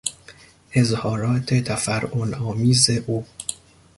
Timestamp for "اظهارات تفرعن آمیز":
0.73-2.89